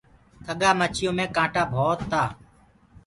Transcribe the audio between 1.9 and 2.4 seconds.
تآ۔